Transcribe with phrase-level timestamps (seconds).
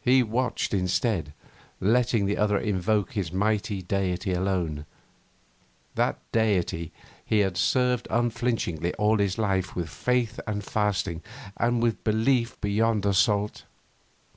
[0.00, 1.32] He watched instead,
[1.80, 4.84] letting the other invoke his mighty Deity alone,
[5.94, 6.90] that Deity
[7.24, 11.22] he had served unflinchingly all his life with faith and fasting,
[11.56, 13.62] and with belief beyond assault.